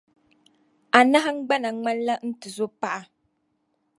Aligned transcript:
Anahingbana 0.97 1.69
ŋmanla 1.77 2.13
n-tizo 2.27 2.65
paɣa. 2.79 3.01